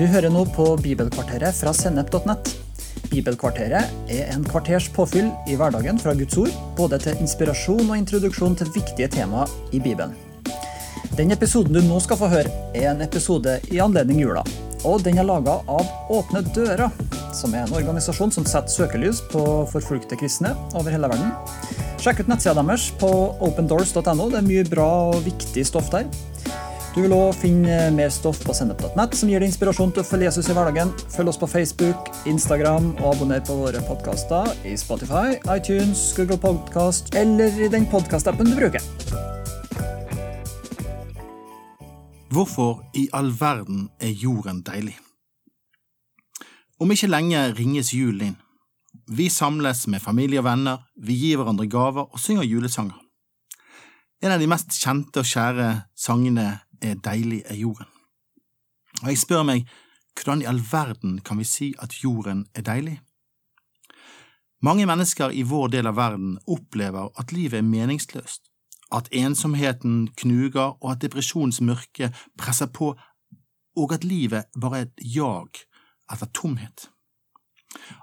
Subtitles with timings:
[0.00, 2.46] Du hører nå på Bibelkvarteret fra sennep.nett.
[3.10, 8.56] Bibelkvarteret er en kvarters påfyll i hverdagen fra Guds ord, både til inspirasjon og introduksjon
[8.56, 10.14] til viktige temaer i Bibelen.
[11.18, 14.46] Den episoden du nå skal få høre, er en episode i anledning jula.
[14.88, 16.88] Og den er laga av Åpne dører,
[17.36, 21.36] som er en organisasjon som setter søkelys på forfulgte kristne over hele verden.
[22.00, 24.30] Sjekk ut nettsida deres på opendoors.no.
[24.32, 26.08] Det er mye bra og viktig stoff der.
[26.90, 30.26] Du vil òg finne mer stoff på sennep.nett som gir deg inspirasjon til å følge
[30.26, 30.88] Jesus i hverdagen.
[31.14, 37.14] Følg oss på Facebook, Instagram og abonner på våre podkaster i Spotify, iTunes, Google Podcast
[37.14, 38.82] eller i den podkastappen du bruker.
[42.34, 44.96] Hvorfor i all verden er jorden deilig?
[46.82, 48.40] Om ikke lenge ringes julen inn.
[49.10, 52.98] Vi samles med familie og venner, vi gir hverandre gaver og synger julesanger.
[54.26, 56.48] En av de mest kjente og kjære sangene
[56.82, 57.86] er Deilig er jorden.
[59.02, 59.68] Og jeg spør meg,
[60.14, 63.00] hvordan i all verden kan vi si at jorden er deilig?
[64.62, 68.50] Mange mennesker i vår del av verden opplever at livet er meningsløst,
[68.92, 72.92] at ensomheten knuger og at depresjonens mørke presser på,
[73.76, 75.62] og at livet bare er et jag
[76.12, 76.90] etter tomhet.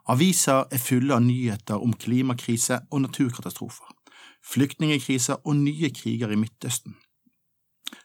[0.08, 3.98] Aviser er fulle av nyheter om klimakrise og naturkatastrofer
[4.48, 6.96] flyktningekriser og nye kriger i Midtøsten.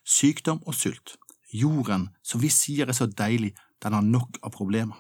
[0.05, 1.17] Sykdom og sult.
[1.53, 3.53] Jorden, som vi sier er så deilig,
[3.83, 4.97] den har nok av problemer.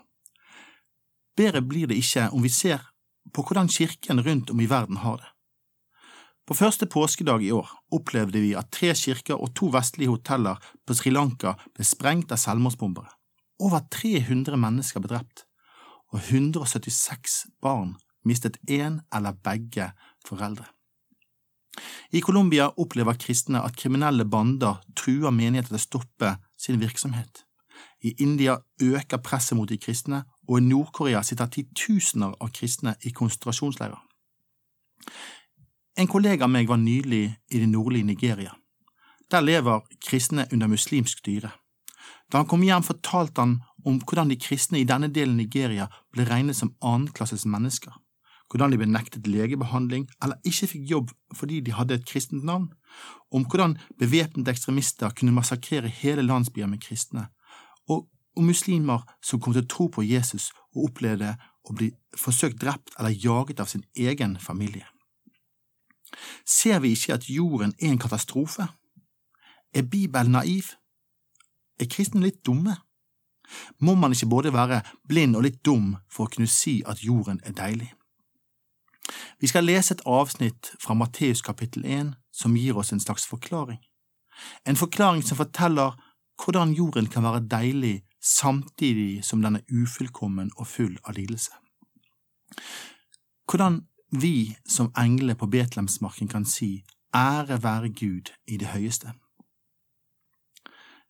[1.36, 2.82] Bedre blir det ikke om vi ser
[3.32, 5.30] på hvordan kirken rundt om i verden har det.
[6.46, 10.96] På første påskedag i år opplevde vi at tre kirker og to vestlige hoteller på
[10.98, 13.08] Sri Lanka ble sprengt av selvmordsbombere.
[13.62, 15.44] Over 300 mennesker ble drept,
[16.10, 17.94] og 176 barn
[18.26, 19.92] mistet én eller begge
[20.26, 20.66] foreldre.
[22.12, 27.46] I Colombia opplever kristne at kriminelle bander truer menigheter til å stoppe sin virksomhet.
[28.02, 33.12] I India øker presset mot de kristne, og i Nord-Korea sitter titusener av kristne i
[33.14, 34.00] konsentrasjonsleirer.
[35.96, 38.54] En kollega av meg var nylig i det nordlige Nigeria.
[39.30, 41.52] Der lever kristne under muslimsk styre.
[42.32, 45.88] Da han kom hjem, fortalte han om hvordan de kristne i denne delen av Nigeria
[46.12, 47.92] ble regnet som annenklasses mennesker
[48.52, 52.68] hvordan de ble nektet legebehandling eller ikke fikk jobb fordi de hadde et kristent navn,
[53.32, 57.30] om hvordan bevæpnede ekstremister kunne massakrere hele landsbyer med kristne,
[57.88, 61.32] og om muslimer som kom til å tro på Jesus og opplevde
[61.64, 64.84] å bli forsøkt drept eller jaget av sin egen familie.
[66.44, 68.68] Ser vi ikke at jorden er en katastrofe?
[69.72, 70.74] Er Bibelen naiv?
[71.80, 72.76] Er kristne litt dumme?
[73.80, 77.40] Må man ikke både være blind og litt dum for å kunne si at jorden
[77.48, 77.92] er deilig?
[79.40, 83.80] Vi skal lese et avsnitt fra Matteus kapittel 1 som gir oss en slags forklaring.
[84.66, 85.98] En forklaring som forteller
[86.44, 91.52] hvordan jorden kan være deilig samtidig som den er ufullkommen og full av lidelse.
[93.50, 96.84] Hvordan vi som engler på Betlehemsmarken kan si
[97.14, 99.12] ære være Gud i det høyeste.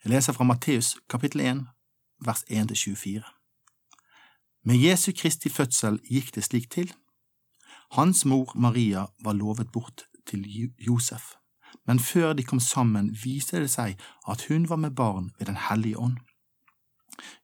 [0.04, 1.66] Jeg leser fra Matteus kapittel 1
[2.26, 3.22] vers 1–24.
[4.64, 6.92] Med Jesu Kristi fødsel gikk det slik til.
[7.92, 10.46] Hans mor Maria var lovet bort til
[10.80, 11.34] Josef,
[11.84, 14.00] men før de kom sammen viste det seg
[14.32, 16.16] at hun var med barn ved Den hellige ånd.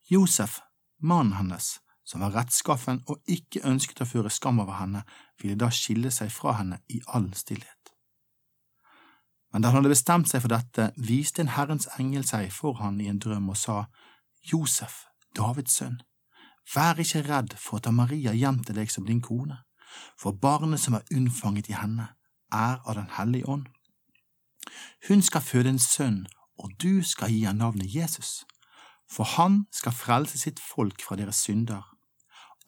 [0.09, 0.60] Josef,
[1.03, 5.04] mannen hennes, som var rettskaffen og ikke ønsket å føre skam over henne,
[5.36, 7.92] ville da skille seg fra henne i all stillhet.
[9.53, 12.97] Men da han hadde bestemt seg for dette, viste en Herrens engel seg for han
[13.04, 13.82] i en drøm og sa,
[14.41, 15.04] Josef,
[15.36, 16.00] Davids sønn,
[16.72, 19.68] vær ikke redd for å ta Maria hjem til deg som din kone
[20.19, 22.09] for barnet som er unnfanget i henne,
[22.53, 23.66] er av Den hellige ånd.
[25.09, 26.26] Hun skal føde en sønn,
[26.59, 28.44] og du skal gi ham navnet Jesus,
[29.10, 31.82] for han skal frelse sitt folk fra deres synder.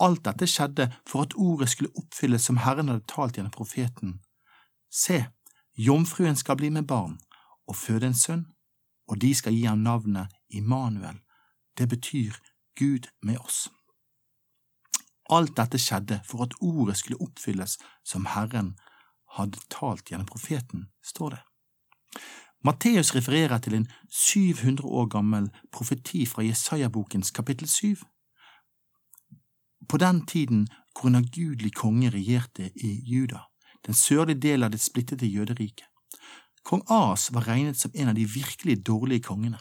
[0.00, 4.21] Alt dette skjedde for at ordet skulle oppfylles som Herren hadde talt gjennom profeten.
[4.91, 5.27] Se,
[5.77, 7.18] jomfruen skal bli med barn
[7.68, 8.47] og føde en sønn,
[9.09, 11.21] og de skal gi ham navnet Immanuel.
[11.78, 12.33] Det betyr
[12.78, 13.68] Gud med oss.
[15.30, 18.74] Alt dette skjedde for at ordet skulle oppfylles som Herren
[19.36, 21.42] hadde talt gjennom profeten, står det.
[22.66, 28.03] Matteus refererer til en 700 år gammel profeti fra Jesaja-bokens kapittel 7.
[29.88, 33.47] På den tiden hvor en agudelig konge regjerte i Juda,
[33.86, 35.86] den sørlige delen av det splittede jøderiket.
[36.65, 39.59] Kong As var regnet som en av de virkelig dårlige kongene.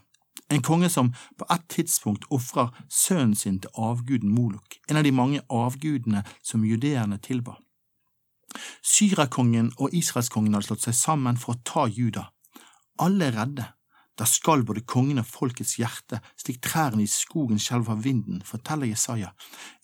[0.49, 5.13] En konge som på et tidspunkt ofrer sønnen sin til avguden Molok, en av de
[5.13, 7.59] mange avgudene som judeerne tilba.
[8.81, 12.31] Syrakongen og israelskongen hadde slått seg sammen for å ta Juda.
[12.99, 13.67] Alle er redde.
[14.19, 18.89] Da skal både kongen og folkets hjerte, slik trærne i skogen skjelver av vinden, forteller
[18.89, 19.29] Jesaja.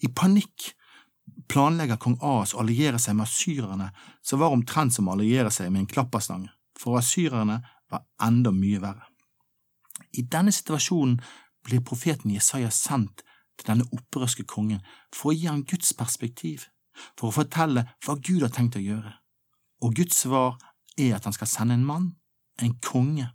[0.03, 0.73] I panikk
[1.47, 3.91] planlegger kong As å alliere seg med asyrerne,
[4.25, 8.81] som var omtrent som å alliere seg med en klapperslange, for asyrerne var enda mye
[8.83, 9.07] verre.
[10.17, 11.19] I denne situasjonen
[11.65, 13.23] blir profeten Jesaja sendt
[13.57, 14.83] til denne opprørske kongen
[15.13, 16.67] for å gi ham Guds perspektiv,
[17.17, 19.15] for å fortelle hva Gud har tenkt å gjøre.
[19.83, 20.55] Og Guds svar
[20.97, 22.13] er at han skal sende en mann,
[22.61, 23.29] en konge,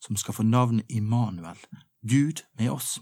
[0.00, 1.58] som skal få navnet Immanuel,
[2.02, 2.98] Gud med oss.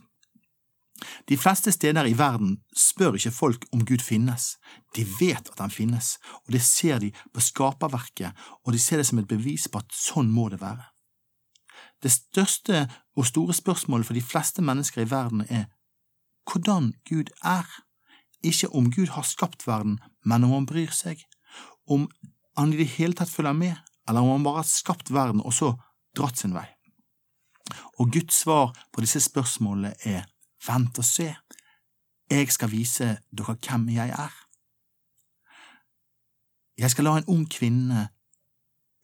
[1.30, 4.56] De fleste steder i verden spør ikke folk om Gud finnes,
[4.96, 8.34] de vet at han finnes, og det ser de på skaperverket,
[8.66, 10.88] og de ser det som et bevis på at sånn må det være.
[12.02, 12.86] Det største
[13.16, 15.66] og store spørsmålet for de fleste mennesker i verden er
[16.48, 17.66] hvordan Gud er,
[18.42, 21.24] ikke om Gud har skapt verden, men om han bryr seg,
[21.86, 22.08] om
[22.56, 23.76] han i det hele tatt følger med,
[24.08, 25.72] eller om han bare har skapt verden og så
[26.16, 26.66] dratt sin vei.
[27.98, 30.24] Og Guds svar på disse spørsmålene er
[30.66, 31.34] vent og se,
[32.30, 34.34] jeg skal vise dere hvem jeg er.
[36.78, 38.08] Jeg skal la en ung kvinne,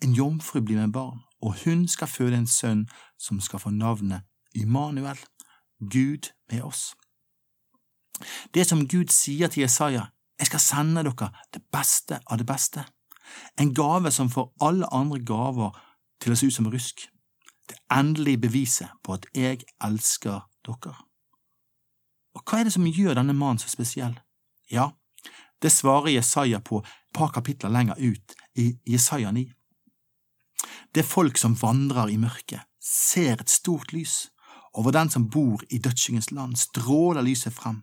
[0.04, 2.86] en jomfru, bli med barn, og hun skal føde en sønn
[3.20, 4.24] som skal få navnet
[4.54, 5.18] Immanuel,
[5.80, 6.94] Gud med oss.
[8.54, 10.06] Det som Gud sier til Jesaja,
[10.38, 12.84] jeg skal sende dere det beste av det beste,
[13.60, 15.74] en gave som får alle andre gaver
[16.22, 17.08] til å se ut som rusk,
[17.68, 20.94] det endelige beviset på at jeg elsker dere.
[22.34, 24.16] Og hva er det som gjør denne mannen så spesiell?
[24.70, 24.90] Ja,
[25.62, 29.46] det svarer Jesaja på et par kapitler lenger ut, i Jesaja 9.
[30.94, 34.28] Det folk som vandrer i mørket, ser et stort lys.
[34.78, 37.82] Over den som bor i dødsskyggens land, stråler lyset frem.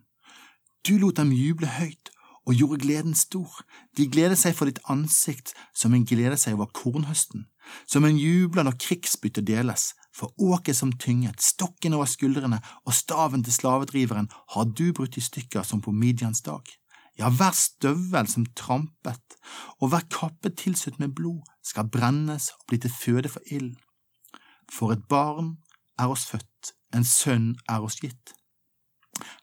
[0.88, 2.08] Du lot dem juble høyt
[2.48, 3.60] og gjorde gleden stor.
[3.96, 7.46] De gleder seg for ditt ansikt som en gleder seg over kornhøsten,
[7.86, 13.44] som en jubler når krigsbyttet deles, for åket som tynget, stokken over skuldrene og staven
[13.44, 16.64] til slavedriveren har du brutt i stykker som på Midians dag.
[17.18, 19.36] Ja, hver støvel som trampet,
[19.80, 23.74] og hver kappe tilsøtt med blod, skal brennes og bli til føde for ild.
[24.72, 25.58] For et barn
[25.98, 28.32] er oss født, en sønn er oss gitt.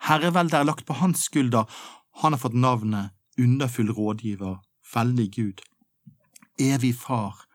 [0.08, 1.70] Herreveldet er lagt på hans skulder,
[2.22, 4.58] han har fått navnet Underfull rådgiver,
[4.94, 5.62] veldig Gud,
[6.60, 7.46] evig far,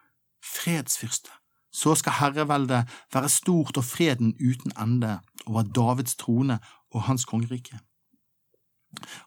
[0.41, 1.29] fredsfyrste.
[1.73, 6.59] Så skal herreveldet være stort og freden uten ende over Davids trone
[6.91, 7.81] og hans kongerike.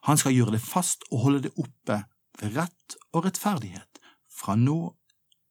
[0.07, 2.03] Han skal gjøre det fast og holde det oppe
[2.41, 3.99] ved rett og rettferdighet,
[4.31, 4.79] fra nå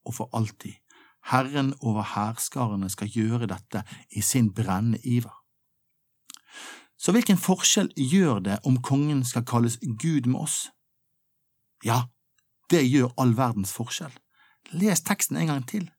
[0.07, 0.79] og for alltid.
[1.27, 5.35] Herren over hærskarene skal gjøre dette i sin brennende iver.
[6.99, 10.71] Så hvilken forskjell gjør det om kongen skal kalles Gud med oss?
[11.85, 12.07] Ja,
[12.71, 14.15] det gjør all verdens forskjell.
[14.73, 15.91] Les teksten en gang til.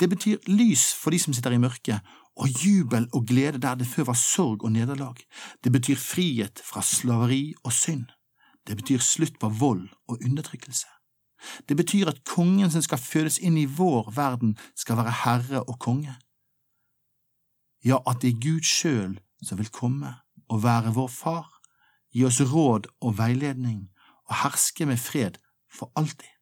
[0.00, 2.02] Det betyr lys for de som sitter i mørket,
[2.36, 5.16] og jubel og glede der det før var sorg og nederlag.
[5.64, 8.06] Det betyr frihet fra slaveri og synd.
[8.66, 10.86] Det betyr slutt på vold og undertrykkelse.
[11.68, 15.78] Det betyr at kongen som skal fødes inn i vår verden, skal være herre og
[15.78, 16.14] konge.
[17.84, 20.14] Ja, at det er Gud sjøl som vil komme
[20.48, 21.50] og være vår far,
[22.12, 23.90] gi oss råd og veiledning
[24.24, 25.36] og herske med fred
[25.68, 26.33] for alltid.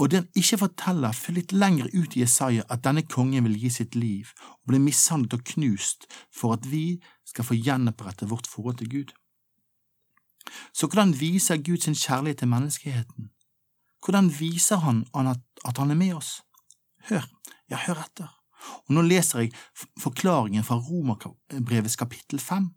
[0.00, 3.58] Og det han ikke forteller, for litt lenger ut i Jesaja at denne kongen vil
[3.60, 4.30] gi sitt liv
[4.62, 9.12] og bli mishandlet og knust for at vi skal få gjenopprette vårt forhold til Gud.
[10.72, 13.28] Så hvordan viser Gud sin kjærlighet til menneskeheten?
[14.04, 16.40] Hvordan viser han at han er med oss?
[17.10, 17.26] Hør,
[17.70, 18.30] ja, hør etter.
[18.88, 19.52] Og nå leser jeg
[20.00, 22.70] forklaringen fra Romerbrevets kapittel fem.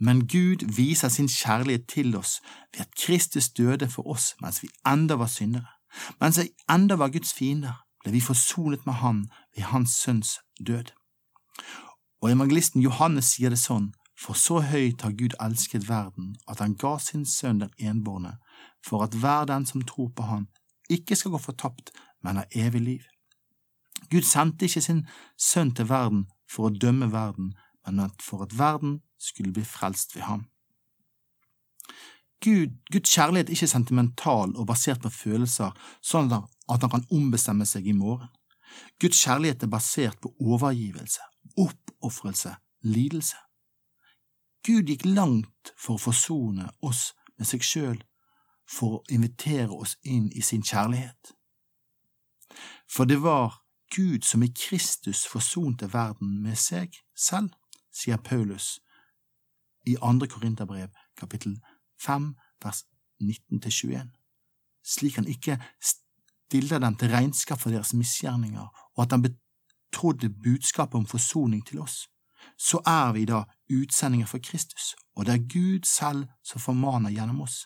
[0.00, 2.40] Men Gud viser sin kjærlighet til oss
[2.72, 5.73] ved at Kristus døde for oss mens vi enda var syndere.
[6.20, 10.92] Mens jeg enda var Guds fiender, ble vi forsonet med Han ved Hans Sønns død.
[12.22, 16.76] Og evangelisten Johannes sier det sånn, for så høyt har Gud elsket verden, at han
[16.78, 18.36] ga sin sønn den enbårne,
[18.86, 20.46] for at hver den som tror på Han,
[20.90, 21.90] ikke skal gå fortapt,
[22.22, 23.04] men ha evig liv.
[24.10, 25.06] Gud sendte ikke sin
[25.40, 27.54] sønn til verden for å dømme verden,
[27.86, 30.46] men for at verden skulle bli frelst ved ham.
[32.40, 35.72] Gud, Guds kjærlighet er ikke sentimental og basert på følelser,
[36.02, 38.28] sånn at han kan ombestemme seg i morgen.
[39.00, 41.22] Guds kjærlighet er basert på overgivelse,
[41.56, 43.38] oppofrelse, lidelse.
[44.64, 47.98] Gud gikk langt for å forsone oss med seg sjøl,
[48.64, 51.34] for å invitere oss inn i sin kjærlighet.
[52.88, 53.60] For det var
[53.94, 57.52] Gud som i Kristus forsonte verden med seg selv,
[57.94, 58.78] sier Paulus
[59.86, 60.88] i andre Korinterbrev
[61.20, 61.58] kapittel
[62.00, 62.34] 5,
[62.64, 62.84] vers
[63.22, 64.10] 19–21,
[64.84, 70.94] slik han ikke stiller dem til regnskap for deres misgjerninger, og at han betrodde budskapet
[70.94, 72.08] om forsoning til oss,
[72.58, 77.40] så er vi da utsendinger for Kristus, og det er Gud selv som formaner gjennom
[77.40, 77.64] oss.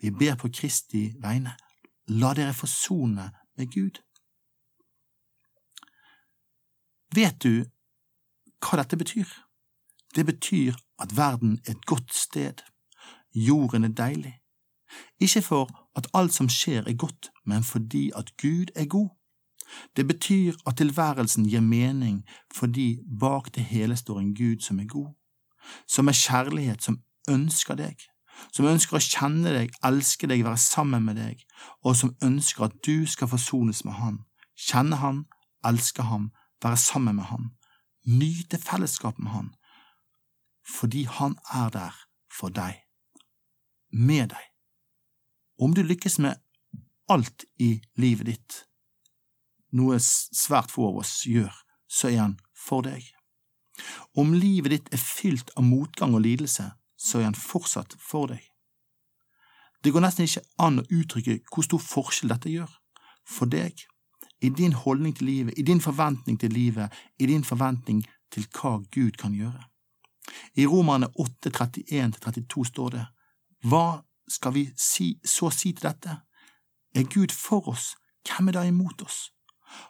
[0.00, 1.54] Vi ber på Kristi vegne,
[2.08, 4.02] la dere forsone med Gud.
[7.14, 7.64] Vet du
[8.62, 9.28] hva dette betyr?
[10.14, 12.60] Det betyr at verden er et godt sted,
[13.34, 14.34] jorden er deilig,
[15.20, 19.08] ikke for at alt som skjer er godt, men fordi at Gud er god.
[19.96, 22.24] Det betyr at tilværelsen gir mening
[22.54, 25.14] fordi bak det hele står en Gud som er god,
[25.88, 27.96] som er kjærlighet, som ønsker deg,
[28.52, 31.42] som ønsker å kjenne deg, elske deg, være sammen med deg,
[31.84, 34.20] og som ønsker at du skal forsones med Han,
[34.58, 35.24] kjenne Han,
[35.64, 36.30] elske Ham,
[36.62, 37.52] være sammen med Han,
[38.04, 39.52] nyte fellesskap med Han,
[40.68, 42.00] fordi Han er der
[42.38, 42.81] for deg,
[43.92, 44.44] med deg.
[45.62, 46.40] Om du lykkes med
[47.12, 48.60] alt i livet ditt,
[49.76, 51.52] noe svært få av oss gjør,
[51.88, 53.04] så er han for deg.
[54.18, 58.42] Om livet ditt er fylt av motgang og lidelse, så er han fortsatt for deg.
[59.82, 62.70] Det går nesten ikke an å uttrykke hvor stor forskjell dette gjør
[63.26, 63.74] for deg,
[64.42, 68.02] i din holdning til livet, i din forventning til livet, i din forventning
[68.34, 69.62] til hva Gud kan gjøre.
[70.58, 73.04] I Romerne 8, 31–32 står det,
[73.62, 76.16] Hva skal vi si, så si til dette?
[76.94, 77.94] Er Gud for oss,
[78.26, 79.30] hvem er da imot oss?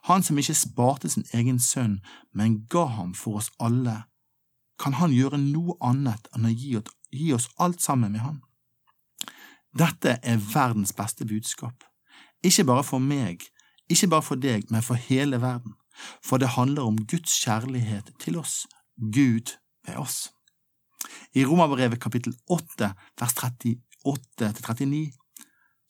[0.07, 2.01] Han som ikke sparte sin egen sønn,
[2.33, 4.05] men ga ham for oss alle,
[4.79, 8.43] kan han gjøre noe annet enn å gi, oss alt sammen med ham?
[9.79, 11.85] Dette er verdens beste budskap,
[12.45, 13.47] ikke bare for meg,
[13.89, 15.75] ikke bare for deg, men for hele verden,
[16.23, 20.29] for det handler om Guds kjærlighet til oss, Gud ved oss.
[21.35, 23.37] I Romerbrevet kapittel 8 vers
[24.05, 25.13] 38–39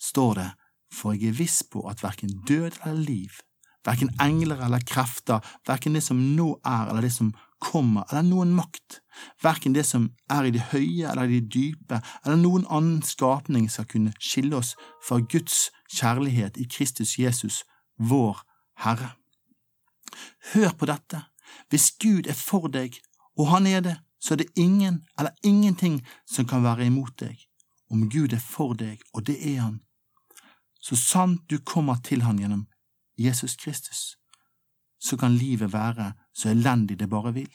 [0.02, 0.50] står det,
[0.92, 3.38] for jeg er viss på at verken død eller liv,
[3.86, 8.52] verken engler eller krefter, verken det som nå er eller det som kommer, eller noen
[8.56, 9.00] makt,
[9.42, 13.88] verken det som er i det høye eller det dype, eller noen annen skapning skal
[13.90, 14.74] kunne skille oss
[15.06, 17.62] fra Guds kjærlighet i Kristus Jesus,
[17.98, 18.42] vår
[18.82, 19.14] Herre.
[20.52, 21.22] Hør på dette,
[21.70, 22.98] hvis Gud er for deg,
[23.38, 27.38] og Han er det, så er det ingen eller ingenting som kan være imot deg.
[27.90, 29.80] Om Gud er for deg, og det er Han,
[30.80, 32.66] så sant du kommer til Han gjennom
[33.18, 34.16] Jesus Kristus,
[35.00, 37.50] så kan livet være så elendig det bare vil.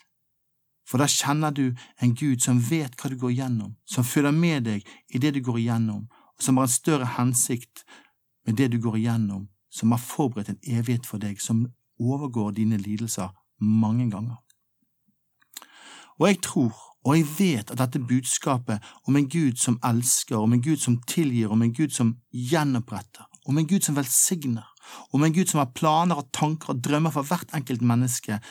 [0.88, 4.68] For da kjenner du en Gud som vet hva du går igjennom, som følger med
[4.68, 6.08] deg i det du går igjennom,
[6.38, 7.84] og som har en større hensikt
[8.46, 11.66] med det du går igjennom, som har forberedt en evighet for deg som
[12.00, 14.38] overgår dine lidelser mange ganger.
[16.20, 20.54] Og jeg tror og jeg vet at dette budskapet om en Gud som elsker, om
[20.54, 24.66] en Gud som tilgir, om en Gud som gjenoppretter, om en Gud som velsigner,
[25.14, 28.42] om en Gud som har planer og tanker og drømmer for hvert enkelt menneske,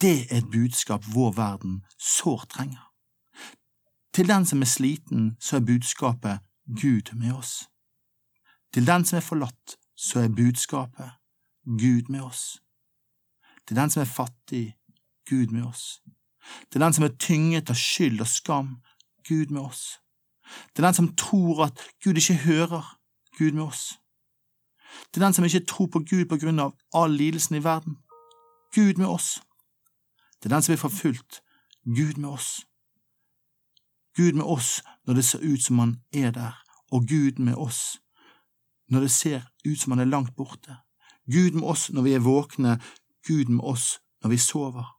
[0.00, 2.84] det er et budskap vår verden sårt trenger.
[4.14, 6.38] Til den som er sliten, så er budskapet
[6.82, 7.66] Gud med oss.
[8.72, 11.18] Til den som er forlatt, så er budskapet
[11.66, 12.60] Gud med oss.
[13.66, 14.76] Til den som er fattig,
[15.26, 15.98] Gud med oss.
[16.72, 18.76] Til den som er tynget av skyld og skam,
[19.28, 19.98] Gud med oss.
[20.72, 22.98] Det er den som tror at Gud ikke hører,
[23.38, 23.98] Gud med oss.
[25.14, 27.98] Det er den som ikke tror på Gud på grunn av all lidelsen i verden,
[28.74, 29.40] Gud med oss.
[30.38, 31.42] Det er den som er forfulgt,
[31.84, 32.66] Gud med oss.
[34.16, 36.52] Gud med oss når det ser ut som han er der,
[36.90, 38.00] og Gud med oss
[38.88, 40.76] når det ser ut som han er langt borte.
[41.32, 42.80] Gud med oss når vi er våkne,
[43.26, 44.97] Gud med oss når vi sover.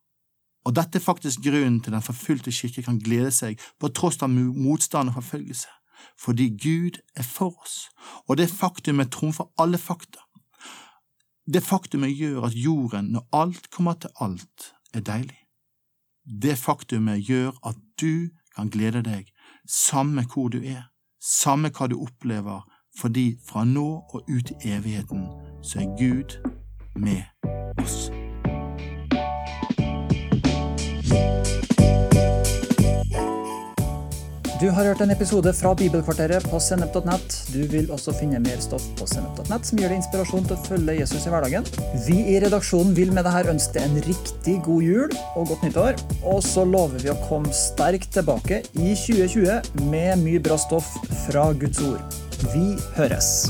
[0.67, 4.29] Og dette er faktisk grunnen til den forfulgte kirke kan glede seg på tross av
[4.29, 5.69] motstand og forfølgelse,
[6.19, 7.87] fordi Gud er for oss,
[8.27, 10.19] og det faktumet trumfer alle fakta.
[11.53, 15.39] Det faktumet gjør at jorden, når alt kommer til alt, er deilig.
[16.43, 19.31] Det faktumet gjør at du kan glede deg,
[19.65, 20.91] samme hvor du er,
[21.23, 22.61] samme hva du opplever,
[22.99, 25.25] fordi fra nå og ut i evigheten
[25.63, 26.37] så er Gud
[26.95, 27.23] med
[27.81, 28.09] oss.
[34.59, 37.35] Du har hørt en episode fra Bibelkvarteret på sennep.nett.
[37.53, 40.97] Du vil også finne mer stoff på sennep.nett som gir deg inspirasjon til å følge
[40.97, 41.69] Jesus i hverdagen.
[42.03, 46.03] Vi i redaksjonen vil med dette ønske deg en riktig god jul og godt nyttår.
[46.27, 50.91] Og så lover vi å komme sterkt tilbake i 2020 med mye bra stoff
[51.23, 52.19] fra Guds ord.
[52.51, 53.47] Vi høres.